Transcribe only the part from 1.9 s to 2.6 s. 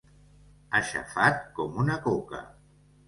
coca.